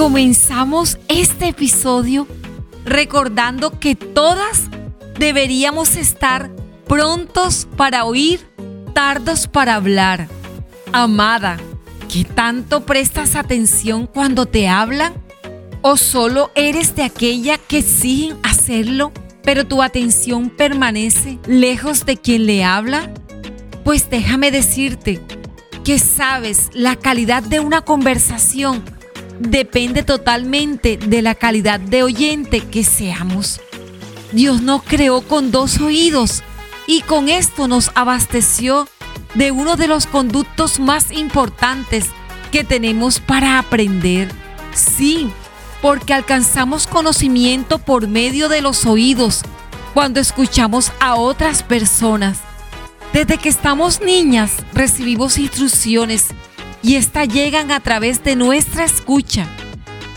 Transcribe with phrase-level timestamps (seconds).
[0.00, 2.26] comenzamos este episodio
[2.86, 4.70] recordando que todas
[5.18, 6.50] deberíamos estar
[6.88, 8.40] prontos para oír,
[8.94, 10.26] tardos para hablar.
[10.90, 11.58] Amada,
[12.10, 15.12] ¿qué tanto prestas atención cuando te hablan?
[15.82, 19.12] ¿O solo eres de aquella que siguen hacerlo,
[19.42, 23.12] pero tu atención permanece lejos de quien le habla?
[23.84, 25.20] Pues déjame decirte
[25.84, 28.82] que sabes la calidad de una conversación
[29.40, 33.60] depende totalmente de la calidad de oyente que seamos.
[34.32, 36.42] Dios nos creó con dos oídos
[36.86, 38.86] y con esto nos abasteció
[39.34, 42.06] de uno de los conductos más importantes
[42.52, 44.28] que tenemos para aprender.
[44.74, 45.30] Sí,
[45.80, 49.42] porque alcanzamos conocimiento por medio de los oídos
[49.94, 52.38] cuando escuchamos a otras personas.
[53.12, 56.28] Desde que estamos niñas recibimos instrucciones
[56.82, 59.46] y éstas llegan a través de nuestra escucha.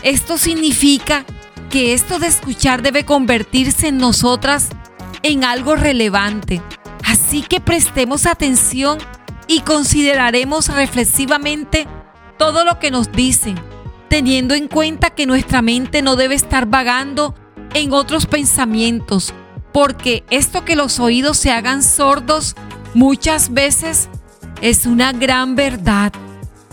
[0.02, 1.24] Esto significa
[1.70, 4.68] que esto de escuchar debe convertirse en nosotras
[5.22, 6.62] en algo relevante.
[7.04, 8.98] Así que prestemos atención
[9.46, 11.86] y consideraremos reflexivamente
[12.38, 13.56] todo lo que nos dicen,
[14.08, 17.34] teniendo en cuenta que nuestra mente no debe estar vagando
[17.74, 19.34] en otros pensamientos,
[19.72, 22.54] porque esto que los oídos se hagan sordos
[22.94, 24.08] muchas veces
[24.60, 26.12] es una gran verdad.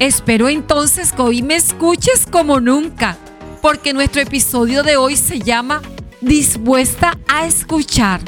[0.01, 3.19] Espero entonces que hoy me escuches como nunca,
[3.61, 5.83] porque nuestro episodio de hoy se llama
[6.21, 8.19] Dispuesta a escuchar.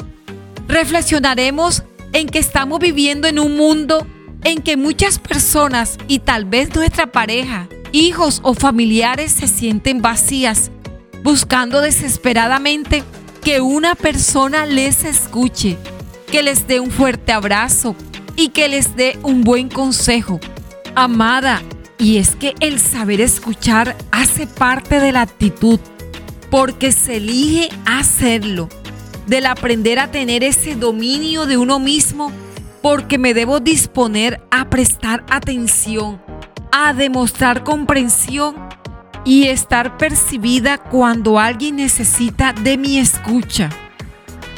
[0.68, 4.06] Reflexionaremos en que estamos viviendo en un mundo
[4.44, 10.70] en que muchas personas y tal vez nuestra pareja, hijos o familiares se sienten vacías,
[11.24, 13.02] buscando desesperadamente
[13.42, 15.76] que una persona les escuche,
[16.30, 17.96] que les dé un fuerte abrazo
[18.36, 20.38] y que les dé un buen consejo
[20.96, 21.60] Amada,
[21.98, 25.80] y es que el saber escuchar hace parte de la actitud,
[26.52, 28.68] porque se elige hacerlo,
[29.26, 32.30] del aprender a tener ese dominio de uno mismo,
[32.80, 36.22] porque me debo disponer a prestar atención,
[36.70, 38.54] a demostrar comprensión
[39.24, 43.68] y estar percibida cuando alguien necesita de mi escucha.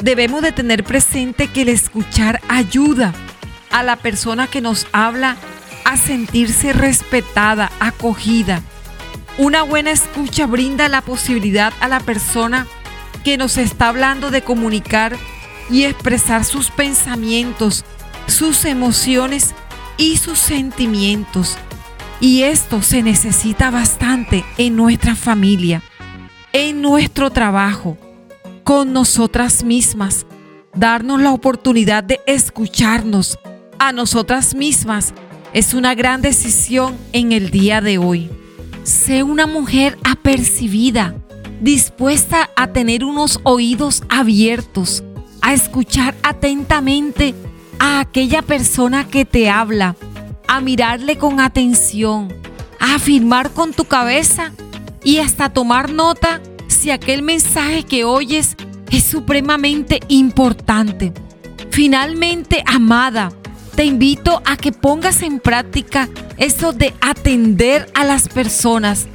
[0.03, 3.11] Debemos de tener presente que el escuchar ayuda
[3.71, 5.35] a la persona que nos habla
[5.87, 8.61] a sentirse respetada, acogida.
[9.37, 12.67] Una buena escucha brinda la posibilidad a la persona
[13.23, 15.15] que nos está hablando de comunicar
[15.69, 17.85] y expresar sus pensamientos,
[18.25, 19.55] sus emociones
[19.95, 21.57] y sus sentimientos.
[22.19, 25.83] Y esto se necesita bastante en nuestra familia,
[26.51, 27.97] en nuestro trabajo,
[28.65, 30.25] con nosotras mismas.
[30.75, 33.39] Darnos la oportunidad de escucharnos
[33.79, 35.13] a nosotras mismas
[35.53, 38.29] es una gran decisión en el día de hoy.
[38.83, 41.15] Sé una mujer apercibida,
[41.61, 45.03] dispuesta a tener unos oídos abiertos,
[45.41, 47.33] a escuchar atentamente
[47.79, 49.95] a aquella persona que te habla,
[50.47, 52.33] a mirarle con atención,
[52.79, 54.51] a afirmar con tu cabeza
[55.03, 58.55] y hasta tomar nota si aquel mensaje que oyes
[58.91, 61.13] es supremamente importante.
[61.71, 63.31] Finalmente, amada,
[63.77, 69.05] te invito a que pongas en práctica eso de atender a las personas,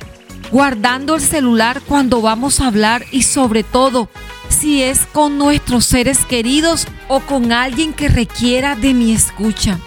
[0.52, 4.08] guardando el celular cuando vamos a hablar y sobre todo
[4.48, 9.80] si es con nuestros seres queridos o con alguien que requiera de mi escucha.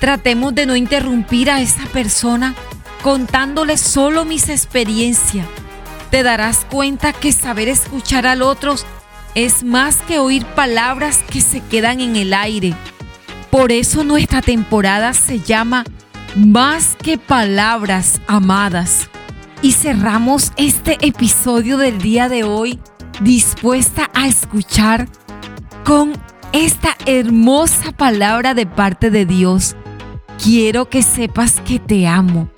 [0.00, 2.56] Tratemos de no interrumpir a esa persona
[3.04, 5.46] contándole solo mis experiencias.
[6.10, 8.74] Te darás cuenta que saber escuchar al otro
[9.36, 12.74] es más que oír palabras que se quedan en el aire
[13.50, 15.84] por eso nuestra temporada se llama
[16.36, 19.08] Más que Palabras Amadas.
[19.62, 22.78] Y cerramos este episodio del día de hoy
[23.20, 25.08] dispuesta a escuchar
[25.84, 26.12] con
[26.52, 29.76] esta hermosa palabra de parte de Dios.
[30.42, 32.48] Quiero que sepas que te amo.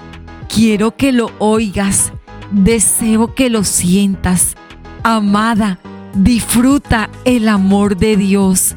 [0.53, 2.13] Quiero que lo oigas.
[2.51, 4.57] Deseo que lo sientas.
[5.03, 5.79] Amada,
[6.15, 8.77] disfruta el amor de Dios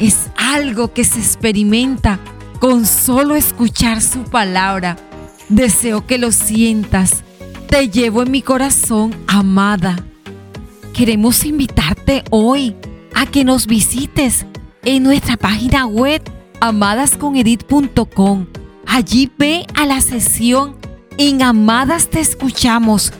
[0.00, 2.18] es algo que se experimenta
[2.58, 4.96] con solo escuchar su palabra.
[5.48, 7.22] Deseo que lo sientas.
[7.68, 9.96] Te llevo en mi corazón, amada.
[10.92, 12.74] Queremos invitarte hoy
[13.14, 14.44] a que nos visites
[14.84, 16.20] en nuestra página web
[16.60, 18.46] amadasconedit.com.
[18.86, 20.76] Allí ve a la sesión
[21.16, 23.12] en Amadas te escuchamos.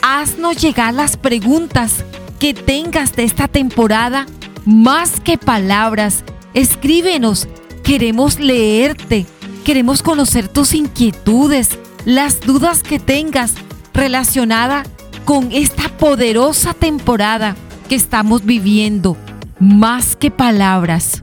[0.00, 2.04] Haznos llegar las preguntas
[2.38, 4.24] que tengas de esta temporada
[4.64, 6.24] más que palabras.
[6.54, 7.48] Escríbenos,
[7.84, 9.26] queremos leerte,
[9.64, 13.54] queremos conocer tus inquietudes, las dudas que tengas
[13.94, 14.88] relacionadas
[15.24, 17.56] con esta poderosa temporada
[17.88, 19.16] que estamos viviendo,
[19.60, 21.22] más que palabras,